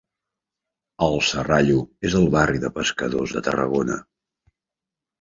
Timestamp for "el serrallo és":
1.07-2.17